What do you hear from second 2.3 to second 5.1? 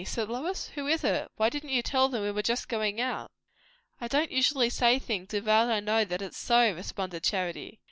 were just going out?" "I don't usually say